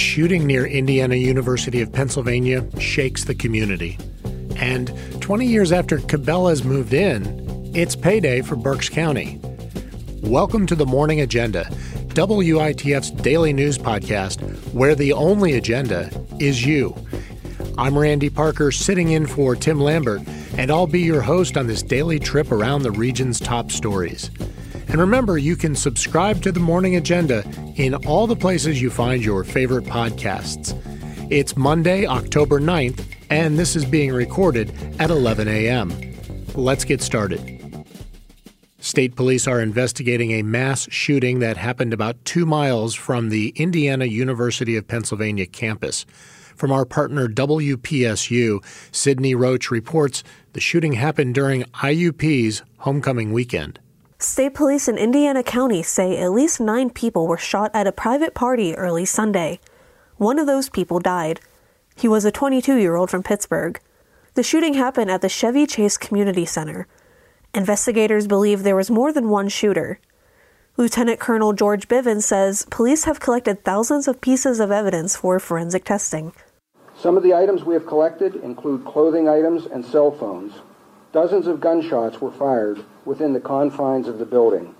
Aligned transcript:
shooting 0.00 0.46
near 0.46 0.64
Indiana 0.66 1.14
University 1.14 1.82
of 1.82 1.92
Pennsylvania 1.92 2.66
shakes 2.80 3.24
the 3.24 3.34
community. 3.34 3.98
And 4.56 4.90
20 5.20 5.44
years 5.46 5.72
after 5.72 5.98
Cabela's 5.98 6.64
moved 6.64 6.94
in, 6.94 7.70
it's 7.74 7.94
payday 7.94 8.40
for 8.40 8.56
Berks 8.56 8.88
County. 8.88 9.38
Welcome 10.22 10.66
to 10.68 10.74
the 10.74 10.86
Morning 10.86 11.20
Agenda, 11.20 11.66
WITF's 12.14 13.10
daily 13.10 13.52
news 13.52 13.76
podcast, 13.76 14.40
where 14.72 14.94
the 14.94 15.12
only 15.12 15.52
agenda 15.58 16.10
is 16.40 16.64
you. 16.64 16.96
I'm 17.76 17.96
Randy 17.96 18.30
Parker, 18.30 18.72
sitting 18.72 19.10
in 19.10 19.26
for 19.26 19.54
Tim 19.54 19.78
Lambert, 19.78 20.22
and 20.56 20.70
I'll 20.70 20.86
be 20.86 21.00
your 21.00 21.20
host 21.20 21.58
on 21.58 21.66
this 21.66 21.82
daily 21.82 22.18
trip 22.18 22.50
around 22.50 22.82
the 22.82 22.90
region's 22.90 23.38
top 23.38 23.70
stories. 23.70 24.30
And 24.90 25.00
remember, 25.00 25.38
you 25.38 25.54
can 25.54 25.76
subscribe 25.76 26.42
to 26.42 26.50
the 26.50 26.58
Morning 26.58 26.96
Agenda 26.96 27.44
in 27.76 27.94
all 27.94 28.26
the 28.26 28.34
places 28.34 28.82
you 28.82 28.90
find 28.90 29.24
your 29.24 29.44
favorite 29.44 29.84
podcasts. 29.84 30.76
It's 31.30 31.56
Monday, 31.56 32.06
October 32.06 32.58
9th, 32.58 33.04
and 33.30 33.56
this 33.56 33.76
is 33.76 33.84
being 33.84 34.12
recorded 34.12 34.74
at 34.98 35.10
11 35.10 35.46
a.m. 35.46 35.92
Let's 36.56 36.84
get 36.84 37.02
started. 37.02 37.86
State 38.80 39.14
police 39.14 39.46
are 39.46 39.60
investigating 39.60 40.32
a 40.32 40.42
mass 40.42 40.88
shooting 40.90 41.38
that 41.38 41.56
happened 41.56 41.92
about 41.92 42.24
two 42.24 42.44
miles 42.44 42.96
from 42.96 43.28
the 43.28 43.50
Indiana 43.54 44.06
University 44.06 44.76
of 44.76 44.88
Pennsylvania 44.88 45.46
campus. 45.46 46.04
From 46.56 46.72
our 46.72 46.84
partner 46.84 47.28
WPSU, 47.28 48.58
Sydney 48.90 49.36
Roach 49.36 49.70
reports 49.70 50.24
the 50.52 50.60
shooting 50.60 50.94
happened 50.94 51.36
during 51.36 51.62
IUP's 51.62 52.64
homecoming 52.78 53.32
weekend. 53.32 53.78
State 54.22 54.52
police 54.52 54.86
in 54.86 54.98
Indiana 54.98 55.42
County 55.42 55.82
say 55.82 56.18
at 56.18 56.32
least 56.32 56.60
nine 56.60 56.90
people 56.90 57.26
were 57.26 57.38
shot 57.38 57.70
at 57.72 57.86
a 57.86 57.92
private 57.92 58.34
party 58.34 58.74
early 58.74 59.06
Sunday. 59.06 59.60
One 60.18 60.38
of 60.38 60.46
those 60.46 60.68
people 60.68 60.98
died. 60.98 61.40
He 61.96 62.06
was 62.06 62.26
a 62.26 62.30
22 62.30 62.76
year 62.76 62.96
old 62.96 63.08
from 63.08 63.22
Pittsburgh. 63.22 63.80
The 64.34 64.42
shooting 64.42 64.74
happened 64.74 65.10
at 65.10 65.22
the 65.22 65.30
Chevy 65.30 65.66
Chase 65.66 65.96
Community 65.96 66.44
Center. 66.44 66.86
Investigators 67.54 68.26
believe 68.26 68.62
there 68.62 68.76
was 68.76 68.90
more 68.90 69.10
than 69.10 69.30
one 69.30 69.48
shooter. 69.48 69.98
Lieutenant 70.76 71.18
Colonel 71.18 71.54
George 71.54 71.88
Bivens 71.88 72.24
says 72.24 72.66
police 72.70 73.04
have 73.04 73.20
collected 73.20 73.64
thousands 73.64 74.06
of 74.06 74.20
pieces 74.20 74.60
of 74.60 74.70
evidence 74.70 75.16
for 75.16 75.40
forensic 75.40 75.84
testing. 75.84 76.34
Some 76.94 77.16
of 77.16 77.22
the 77.22 77.32
items 77.32 77.64
we 77.64 77.72
have 77.72 77.86
collected 77.86 78.36
include 78.36 78.84
clothing 78.84 79.30
items 79.30 79.64
and 79.64 79.82
cell 79.82 80.10
phones. 80.10 80.52
Dozens 81.12 81.46
of 81.46 81.60
gunshots 81.60 82.20
were 82.20 82.30
fired 82.30 82.84
within 83.04 83.32
the 83.32 83.40
confines 83.40 84.06
of 84.06 84.18
the 84.18 84.24
building. 84.24 84.74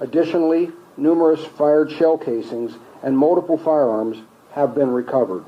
Additionally, 0.00 0.70
numerous 0.96 1.44
fired 1.44 1.90
shell 1.90 2.16
casings 2.16 2.76
and 3.02 3.16
multiple 3.16 3.58
firearms 3.58 4.18
have 4.52 4.74
been 4.74 4.90
recovered. 4.90 5.44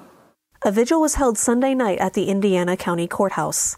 A 0.64 0.72
vigil 0.72 1.00
was 1.00 1.14
held 1.14 1.38
Sunday 1.38 1.74
night 1.74 1.98
at 1.98 2.14
the 2.14 2.24
Indiana 2.24 2.76
County 2.76 3.06
Courthouse. 3.06 3.76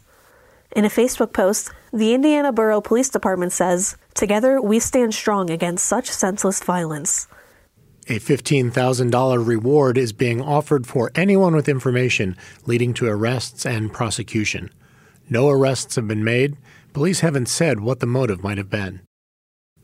In 0.74 0.84
a 0.84 0.88
Facebook 0.88 1.32
post, 1.32 1.70
the 1.92 2.14
Indiana 2.14 2.52
Borough 2.52 2.80
Police 2.80 3.08
Department 3.08 3.52
says, 3.52 3.96
Together 4.14 4.60
we 4.60 4.78
stand 4.78 5.14
strong 5.14 5.50
against 5.50 5.86
such 5.86 6.10
senseless 6.10 6.62
violence. 6.62 7.28
A 8.08 8.18
$15,000 8.18 9.46
reward 9.46 9.98
is 9.98 10.12
being 10.12 10.40
offered 10.40 10.86
for 10.86 11.12
anyone 11.14 11.54
with 11.54 11.68
information 11.68 12.36
leading 12.66 12.92
to 12.94 13.06
arrests 13.06 13.64
and 13.66 13.92
prosecution. 13.92 14.70
No 15.30 15.48
arrests 15.48 15.94
have 15.94 16.08
been 16.08 16.24
made. 16.24 16.56
Police 16.92 17.20
haven't 17.20 17.46
said 17.46 17.80
what 17.80 18.00
the 18.00 18.06
motive 18.06 18.42
might 18.42 18.58
have 18.58 18.68
been. 18.68 19.00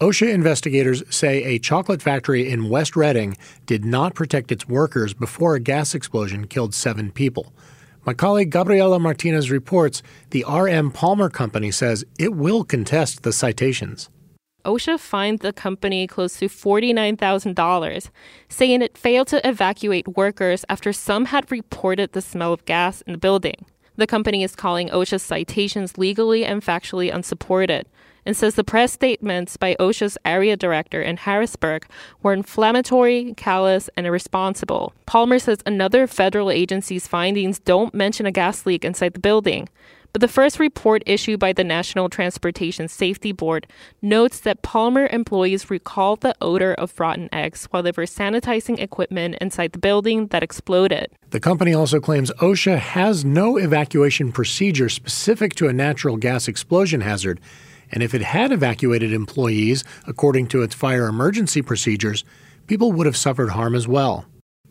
OSHA 0.00 0.30
investigators 0.30 1.03
say 1.08 1.42
a 1.44 1.58
chocolate 1.58 2.03
factory 2.03 2.50
in 2.50 2.69
West 2.69 2.97
Reading 2.97 3.34
did 3.64 3.84
not 3.84 4.14
protect 4.14 4.53
its 4.53 4.69
workers 4.69 5.14
before 5.14 5.55
a 5.55 5.61
gas 5.61 5.94
explosion 5.94 6.47
killed 6.47 6.75
seven 6.75 7.11
people. 7.11 7.55
My 8.05 8.12
colleague 8.12 8.50
Gabriela 8.50 8.98
Martinez 8.98 9.50
reports 9.50 10.03
the 10.31 10.44
RM 10.47 10.91
Palmer 10.91 11.31
Company 11.31 11.71
says 11.71 12.04
it 12.19 12.34
will 12.34 12.62
contest 12.62 13.22
the 13.22 13.32
citations. 13.32 14.10
OSHA 14.66 14.98
fined 14.98 15.38
the 15.38 15.53
company 15.53 16.06
close 16.09 16.38
to 16.41 16.48
$49,000, 16.48 18.10
saying 18.48 18.82
it 18.82 18.98
failed 18.98 19.28
to 19.28 19.48
evacuate 19.48 20.09
workers 20.09 20.65
after 20.69 20.92
some 20.92 21.26
had 21.26 21.50
reported 21.53 22.12
the 22.12 22.21
smell 22.21 22.53
of 22.53 22.65
gas 22.65 23.00
in 23.03 23.12
the 23.12 23.19
building. 23.19 23.65
The 23.97 24.07
company 24.07 24.43
is 24.43 24.55
calling 24.55 24.89
OSHA's 24.91 25.23
citations 25.23 25.97
legally 25.97 26.45
and 26.45 26.62
factually 26.62 27.12
unsupported 27.12 27.87
and 28.27 28.37
says 28.37 28.57
the 28.57 28.65
press 28.65 28.93
statements 28.93 29.57
by 29.57 29.77
OSHA's 29.79 30.19
area 30.25 30.57
director 30.57 31.01
in 31.01 31.17
Harrisburg 31.17 31.87
were 32.23 32.33
inflammatory, 32.33 33.33
callous, 33.37 33.89
and 33.97 34.07
irresponsible. 34.07 34.93
Palmer 35.07 35.39
says 35.39 35.59
another 35.65 36.07
federal 36.07 36.51
agency's 36.51 37.07
findings 37.07 37.61
don't 37.61 37.95
mention 37.95 38.27
a 38.27 38.33
gas 38.33 38.67
leak 38.67 38.84
inside 38.84 39.15
the 39.15 39.21
building. 39.21 39.69
But 40.16 40.22
the 40.22 40.28
first 40.28 40.59
report 40.59 41.03
issued 41.04 41.41
by 41.41 41.53
the 41.53 41.62
National 41.62 42.09
Transportation 42.09 42.88
Safety 42.88 43.32
Board 43.32 43.66
notes 44.00 44.41
that 44.41 44.62
Palmer 44.62 45.09
employees 45.09 45.69
recalled 45.69 46.22
the 46.22 46.34
odor 46.41 46.72
of 46.72 46.99
rotten 46.99 47.28
eggs 47.34 47.66
while 47.66 47.82
they 47.82 47.91
were 47.94 48.04
sanitizing 48.04 48.78
equipment 48.78 49.37
inside 49.43 49.72
the 49.72 49.78
building 49.78 50.28
that 50.28 50.43
exploded. 50.43 51.09
The 51.32 51.38
company 51.38 51.75
also 51.75 52.00
claims 52.00 52.31
OSHA 52.41 52.78
has 52.78 53.27
no 53.27 53.59
evacuation 53.59 54.32
procedure 54.32 54.88
specific 54.88 55.54
to 55.56 55.69
a 55.69 55.75
natural 55.75 56.16
gas 56.16 56.48
explosion 56.48 57.03
hazard, 57.03 57.38
and 57.93 58.03
if 58.03 58.15
it 58.15 58.22
had 58.22 58.53
evacuated 58.53 59.12
employees 59.12 59.84
according 60.06 60.47
to 60.47 60.62
its 60.62 60.75
fire 60.75 61.09
emergency 61.09 61.60
procedures, 61.60 62.25
people 62.66 62.91
would 62.91 63.04
have 63.04 63.19
suffered 63.19 63.50
harm 63.50 63.75
as 63.75 63.87
well. 63.87 64.25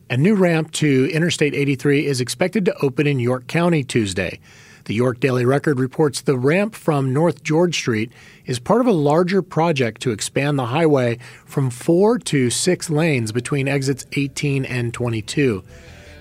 A 0.10 0.18
new 0.18 0.34
ramp 0.34 0.72
to 0.72 1.08
Interstate 1.14 1.54
83 1.54 2.08
is 2.08 2.20
expected 2.20 2.66
to 2.66 2.76
open 2.82 3.06
in 3.06 3.20
York 3.20 3.46
County 3.46 3.84
Tuesday. 3.84 4.40
The 4.86 4.94
York 4.94 5.20
Daily 5.20 5.46
Record 5.46 5.80
reports 5.80 6.22
the 6.22 6.38
ramp 6.38 6.76
from 6.76 7.12
North 7.12 7.42
George 7.42 7.76
Street 7.76 8.12
is 8.46 8.60
part 8.60 8.82
of 8.82 8.88
a 8.88 8.92
larger 8.92 9.42
project 9.42 10.00
to 10.04 10.12
expand 10.12 10.60
the 10.60 10.68
highway 10.68 11.18
from 11.44 11.72
four 11.72 12.20
to 12.20 12.52
six 12.52 12.88
lanes 12.88 13.32
between 13.32 13.68
exits 13.68 14.06
18 14.14 14.64
and 14.64 14.94
22. 14.94 15.64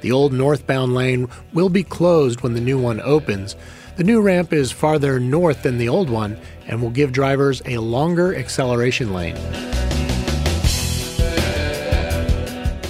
The 0.00 0.12
old 0.12 0.32
northbound 0.32 0.94
lane 0.94 1.28
will 1.52 1.68
be 1.68 1.82
closed 1.82 2.40
when 2.40 2.54
the 2.54 2.60
new 2.62 2.78
one 2.78 3.02
opens. 3.02 3.54
The 3.98 4.04
new 4.04 4.22
ramp 4.22 4.50
is 4.54 4.72
farther 4.72 5.20
north 5.20 5.62
than 5.62 5.76
the 5.76 5.90
old 5.90 6.08
one 6.08 6.38
and 6.66 6.80
will 6.80 6.88
give 6.88 7.12
drivers 7.12 7.60
a 7.66 7.76
longer 7.76 8.34
acceleration 8.34 9.12
lane. 9.12 9.34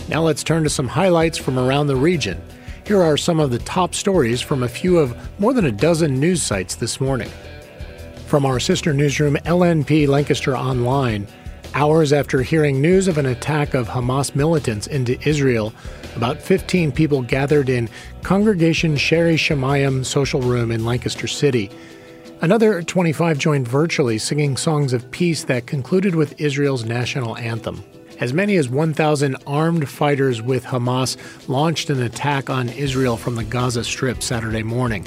Now 0.08 0.22
let's 0.22 0.44
turn 0.44 0.62
to 0.62 0.70
some 0.70 0.86
highlights 0.86 1.36
from 1.36 1.58
around 1.58 1.88
the 1.88 1.96
region. 1.96 2.40
Here 2.86 3.02
are 3.02 3.16
some 3.16 3.40
of 3.40 3.50
the 3.50 3.60
top 3.60 3.94
stories 3.94 4.42
from 4.42 4.62
a 4.62 4.68
few 4.68 4.98
of 4.98 5.16
more 5.40 5.54
than 5.54 5.64
a 5.64 5.72
dozen 5.72 6.20
news 6.20 6.42
sites 6.42 6.74
this 6.74 7.00
morning. 7.00 7.30
From 8.26 8.44
our 8.44 8.60
sister 8.60 8.92
newsroom, 8.92 9.36
LNP 9.46 10.06
Lancaster 10.06 10.54
Online, 10.54 11.26
hours 11.72 12.12
after 12.12 12.42
hearing 12.42 12.82
news 12.82 13.08
of 13.08 13.16
an 13.16 13.24
attack 13.24 13.72
of 13.72 13.88
Hamas 13.88 14.34
militants 14.34 14.86
into 14.86 15.18
Israel, 15.26 15.72
about 16.14 16.42
15 16.42 16.92
people 16.92 17.22
gathered 17.22 17.70
in 17.70 17.88
Congregation 18.22 18.96
Shaarei 18.96 19.36
Shamayim 19.36 20.04
social 20.04 20.42
room 20.42 20.70
in 20.70 20.84
Lancaster 20.84 21.26
City. 21.26 21.70
Another 22.42 22.82
25 22.82 23.38
joined 23.38 23.66
virtually, 23.66 24.18
singing 24.18 24.58
songs 24.58 24.92
of 24.92 25.10
peace 25.10 25.44
that 25.44 25.66
concluded 25.66 26.14
with 26.14 26.38
Israel's 26.38 26.84
national 26.84 27.38
anthem. 27.38 27.82
As 28.20 28.32
many 28.32 28.56
as 28.56 28.68
1,000 28.68 29.36
armed 29.44 29.88
fighters 29.88 30.40
with 30.40 30.64
Hamas 30.64 31.16
launched 31.48 31.90
an 31.90 32.00
attack 32.00 32.48
on 32.48 32.68
Israel 32.68 33.16
from 33.16 33.34
the 33.34 33.42
Gaza 33.42 33.82
Strip 33.82 34.22
Saturday 34.22 34.62
morning. 34.62 35.04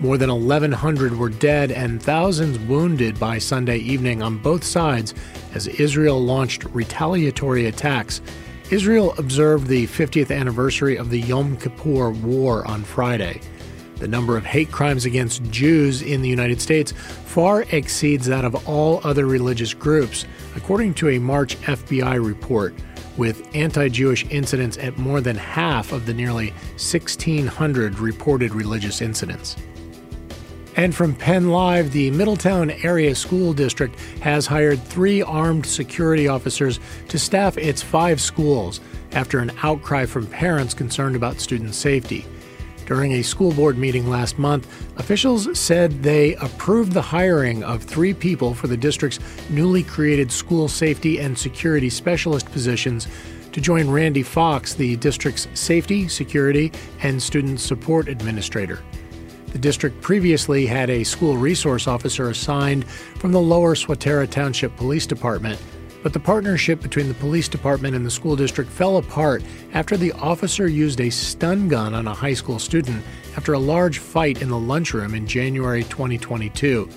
More 0.00 0.18
than 0.18 0.30
1,100 0.30 1.16
were 1.16 1.28
dead 1.28 1.70
and 1.70 2.02
thousands 2.02 2.58
wounded 2.58 3.18
by 3.18 3.38
Sunday 3.38 3.78
evening 3.78 4.22
on 4.22 4.38
both 4.38 4.64
sides 4.64 5.14
as 5.54 5.68
Israel 5.68 6.20
launched 6.20 6.64
retaliatory 6.64 7.66
attacks. 7.66 8.20
Israel 8.70 9.14
observed 9.18 9.68
the 9.68 9.86
50th 9.86 10.36
anniversary 10.36 10.96
of 10.96 11.10
the 11.10 11.20
Yom 11.20 11.56
Kippur 11.56 12.10
War 12.10 12.66
on 12.66 12.82
Friday. 12.82 13.40
The 13.98 14.08
number 14.08 14.36
of 14.36 14.44
hate 14.44 14.70
crimes 14.70 15.04
against 15.04 15.42
Jews 15.50 16.02
in 16.02 16.22
the 16.22 16.28
United 16.28 16.60
States 16.60 16.92
far 16.92 17.62
exceeds 17.72 18.26
that 18.26 18.44
of 18.44 18.68
all 18.68 19.00
other 19.02 19.26
religious 19.26 19.74
groups, 19.74 20.24
according 20.54 20.94
to 20.94 21.08
a 21.08 21.18
March 21.18 21.56
FBI 21.62 22.24
report, 22.24 22.74
with 23.16 23.48
anti 23.54 23.88
Jewish 23.88 24.24
incidents 24.30 24.78
at 24.78 24.96
more 24.96 25.20
than 25.20 25.36
half 25.36 25.92
of 25.92 26.06
the 26.06 26.14
nearly 26.14 26.50
1,600 26.76 27.98
reported 27.98 28.54
religious 28.54 29.02
incidents. 29.02 29.56
And 30.76 30.94
from 30.94 31.16
Penn 31.16 31.48
Live, 31.48 31.90
the 31.90 32.12
Middletown 32.12 32.70
Area 32.70 33.12
School 33.16 33.52
District 33.52 33.98
has 34.20 34.46
hired 34.46 34.80
three 34.80 35.22
armed 35.22 35.66
security 35.66 36.28
officers 36.28 36.78
to 37.08 37.18
staff 37.18 37.58
its 37.58 37.82
five 37.82 38.20
schools 38.20 38.80
after 39.10 39.40
an 39.40 39.50
outcry 39.64 40.06
from 40.06 40.28
parents 40.28 40.74
concerned 40.74 41.16
about 41.16 41.40
student 41.40 41.74
safety. 41.74 42.24
During 42.88 43.12
a 43.12 43.22
school 43.22 43.52
board 43.52 43.76
meeting 43.76 44.08
last 44.08 44.38
month, 44.38 44.66
officials 44.98 45.58
said 45.58 46.02
they 46.02 46.36
approved 46.36 46.92
the 46.92 47.02
hiring 47.02 47.62
of 47.62 47.82
three 47.82 48.14
people 48.14 48.54
for 48.54 48.66
the 48.66 48.78
district's 48.78 49.18
newly 49.50 49.82
created 49.82 50.32
school 50.32 50.68
safety 50.68 51.18
and 51.18 51.36
security 51.38 51.90
specialist 51.90 52.50
positions 52.50 53.06
to 53.52 53.60
join 53.60 53.90
Randy 53.90 54.22
Fox, 54.22 54.72
the 54.72 54.96
district's 54.96 55.48
Safety, 55.52 56.08
Security, 56.08 56.72
and 57.02 57.22
Student 57.22 57.60
Support 57.60 58.08
Administrator. 58.08 58.82
The 59.52 59.58
district 59.58 60.00
previously 60.00 60.64
had 60.64 60.88
a 60.88 61.04
school 61.04 61.36
resource 61.36 61.86
officer 61.86 62.30
assigned 62.30 62.88
from 62.88 63.32
the 63.32 63.40
Lower 63.40 63.74
Swatara 63.74 64.30
Township 64.30 64.74
Police 64.76 65.06
Department, 65.06 65.60
but 66.02 66.12
the 66.12 66.20
partnership 66.20 66.80
between 66.80 67.08
the 67.08 67.14
police 67.14 67.48
department 67.48 67.94
and 67.94 68.06
the 68.06 68.10
school 68.10 68.36
district 68.36 68.70
fell 68.70 68.98
apart 68.98 69.42
after 69.72 69.96
the 69.96 70.12
officer 70.12 70.68
used 70.68 71.00
a 71.00 71.10
stun 71.10 71.68
gun 71.68 71.94
on 71.94 72.06
a 72.06 72.14
high 72.14 72.34
school 72.34 72.58
student 72.58 73.02
after 73.36 73.52
a 73.52 73.58
large 73.58 73.98
fight 73.98 74.42
in 74.42 74.48
the 74.48 74.58
lunchroom 74.58 75.14
in 75.14 75.26
January 75.26 75.82
2022. 75.84 76.88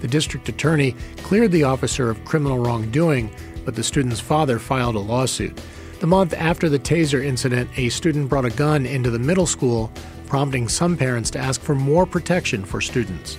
The 0.00 0.08
district 0.08 0.48
attorney 0.48 0.96
cleared 1.18 1.52
the 1.52 1.64
officer 1.64 2.10
of 2.10 2.24
criminal 2.24 2.58
wrongdoing, 2.58 3.32
but 3.64 3.76
the 3.76 3.84
student's 3.84 4.20
father 4.20 4.58
filed 4.58 4.96
a 4.96 5.00
lawsuit. 5.00 5.60
The 6.00 6.08
month 6.08 6.34
after 6.34 6.68
the 6.68 6.80
taser 6.80 7.24
incident, 7.24 7.70
a 7.76 7.88
student 7.88 8.28
brought 8.28 8.44
a 8.44 8.50
gun 8.50 8.86
into 8.86 9.10
the 9.10 9.20
middle 9.20 9.46
school, 9.46 9.92
prompting 10.26 10.68
some 10.68 10.96
parents 10.96 11.30
to 11.30 11.38
ask 11.38 11.60
for 11.60 11.76
more 11.76 12.06
protection 12.06 12.64
for 12.64 12.80
students. 12.80 13.38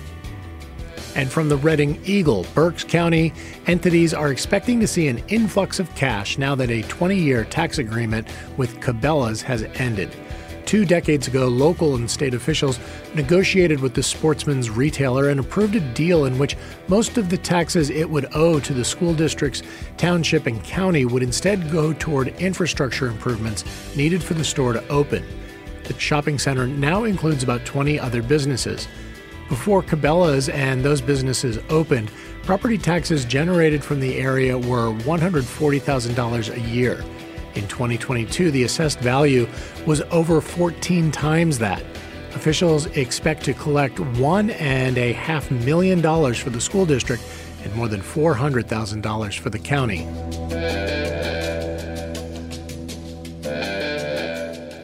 And 1.14 1.30
from 1.30 1.48
the 1.48 1.56
Reading 1.56 2.00
Eagle, 2.04 2.44
Berks 2.54 2.82
County 2.82 3.32
entities 3.66 4.12
are 4.12 4.32
expecting 4.32 4.80
to 4.80 4.86
see 4.86 5.06
an 5.06 5.22
influx 5.28 5.78
of 5.78 5.94
cash 5.94 6.38
now 6.38 6.54
that 6.56 6.70
a 6.70 6.82
20 6.82 7.16
year 7.16 7.44
tax 7.44 7.78
agreement 7.78 8.26
with 8.56 8.80
Cabela's 8.80 9.40
has 9.42 9.62
ended. 9.74 10.10
Two 10.66 10.86
decades 10.86 11.28
ago, 11.28 11.46
local 11.46 11.94
and 11.96 12.10
state 12.10 12.32
officials 12.32 12.80
negotiated 13.14 13.80
with 13.80 13.94
the 13.94 14.02
sportsman's 14.02 14.70
retailer 14.70 15.28
and 15.28 15.38
approved 15.38 15.76
a 15.76 15.80
deal 15.92 16.24
in 16.24 16.38
which 16.38 16.56
most 16.88 17.18
of 17.18 17.28
the 17.28 17.36
taxes 17.36 17.90
it 17.90 18.08
would 18.08 18.26
owe 18.34 18.58
to 18.60 18.72
the 18.72 18.84
school 18.84 19.14
districts, 19.14 19.62
township, 19.98 20.46
and 20.46 20.64
county 20.64 21.04
would 21.04 21.22
instead 21.22 21.70
go 21.70 21.92
toward 21.92 22.28
infrastructure 22.40 23.08
improvements 23.08 23.64
needed 23.94 24.22
for 24.22 24.34
the 24.34 24.44
store 24.44 24.72
to 24.72 24.88
open. 24.88 25.22
The 25.84 25.98
shopping 26.00 26.38
center 26.38 26.66
now 26.66 27.04
includes 27.04 27.42
about 27.42 27.66
20 27.66 28.00
other 28.00 28.22
businesses. 28.22 28.88
Before 29.48 29.82
Cabela's 29.82 30.48
and 30.48 30.82
those 30.82 31.00
businesses 31.00 31.58
opened, 31.68 32.10
property 32.44 32.78
taxes 32.78 33.24
generated 33.24 33.84
from 33.84 34.00
the 34.00 34.16
area 34.16 34.56
were 34.58 34.92
$140,000 34.92 36.56
a 36.56 36.60
year. 36.60 37.04
In 37.54 37.68
2022, 37.68 38.50
the 38.50 38.64
assessed 38.64 39.00
value 39.00 39.46
was 39.86 40.00
over 40.10 40.40
14 40.40 41.10
times 41.12 41.58
that. 41.58 41.84
Officials 42.34 42.86
expect 42.86 43.44
to 43.44 43.54
collect 43.54 44.00
one 44.00 44.50
and 44.50 44.98
a 44.98 45.12
half 45.12 45.50
million 45.50 46.00
dollars 46.00 46.38
for 46.38 46.50
the 46.50 46.60
school 46.60 46.86
district 46.86 47.22
and 47.62 47.74
more 47.76 47.86
than 47.86 48.00
$400,000 48.00 49.38
for 49.38 49.50
the 49.50 49.58
county. 49.58 50.04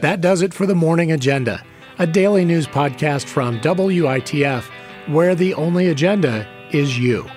That 0.01 0.21
does 0.21 0.41
it 0.41 0.53
for 0.53 0.65
the 0.65 0.75
morning 0.75 1.11
agenda, 1.11 1.63
a 2.01 2.07
daily 2.07 2.43
news 2.43 2.65
podcast 2.65 3.25
from 3.25 3.59
WITF, 3.59 4.63
where 5.07 5.35
the 5.35 5.53
only 5.53 5.89
agenda 5.89 6.47
is 6.71 6.97
you. 6.97 7.29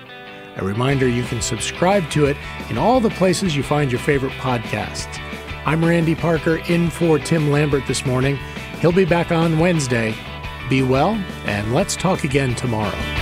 A 0.55 0.65
reminder 0.65 1.07
you 1.07 1.21
can 1.21 1.39
subscribe 1.39 2.09
to 2.09 2.25
it 2.25 2.35
in 2.71 2.79
all 2.79 2.99
the 2.99 3.11
places 3.11 3.55
you 3.55 3.61
find 3.61 3.91
your 3.91 4.01
favorite 4.01 4.31
podcasts. 4.33 5.21
I'm 5.67 5.85
Randy 5.85 6.15
Parker 6.15 6.57
in 6.67 6.89
for 6.89 7.19
Tim 7.19 7.51
Lambert 7.51 7.85
this 7.85 8.07
morning. 8.07 8.37
He'll 8.81 8.91
be 8.91 9.05
back 9.05 9.31
on 9.31 9.59
Wednesday. 9.59 10.15
Be 10.67 10.81
well, 10.81 11.11
and 11.45 11.71
let's 11.71 11.95
talk 11.95 12.23
again 12.23 12.55
tomorrow. 12.55 13.14